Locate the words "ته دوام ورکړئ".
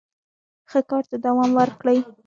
1.09-1.99